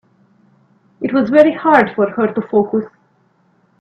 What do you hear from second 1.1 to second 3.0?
was very hard for her to focus.